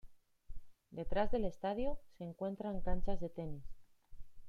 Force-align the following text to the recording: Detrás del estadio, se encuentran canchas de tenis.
Detrás 0.89 1.29
del 1.31 1.45
estadio, 1.45 1.99
se 2.17 2.23
encuentran 2.23 2.81
canchas 2.81 3.19
de 3.19 3.29
tenis. 3.29 3.63